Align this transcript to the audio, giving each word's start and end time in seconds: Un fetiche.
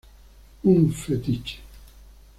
Un 0.71 0.89
fetiche. 0.89 1.59